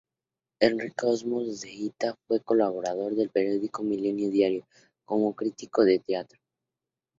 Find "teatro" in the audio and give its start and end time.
5.99-6.39